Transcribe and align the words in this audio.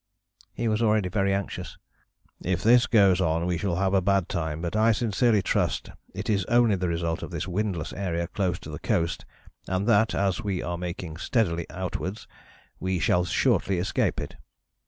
He 0.51 0.67
was 0.67 0.81
already 0.81 1.09
very 1.09 1.31
anxious. 1.31 1.77
"If 2.43 2.63
this 2.63 2.87
goes 2.87 3.21
on 3.21 3.45
we 3.45 3.59
shall 3.59 3.75
have 3.75 3.93
a 3.93 4.01
bad 4.01 4.29
time, 4.29 4.59
but 4.59 4.75
I 4.75 4.93
sincerely 4.93 5.43
trust 5.43 5.91
it 6.15 6.27
is 6.27 6.43
only 6.45 6.75
the 6.75 6.87
result 6.87 7.21
of 7.21 7.29
this 7.29 7.47
windless 7.47 7.93
area 7.93 8.25
close 8.27 8.57
to 8.61 8.71
the 8.71 8.79
coast 8.79 9.25
and 9.67 9.85
that, 9.85 10.15
as 10.15 10.41
we 10.43 10.63
are 10.63 10.75
making 10.75 11.17
steadily 11.17 11.67
outwards, 11.69 12.27
we 12.79 12.97
shall 12.97 13.25
shortly 13.25 13.77
escape 13.77 14.19
it. 14.19 14.37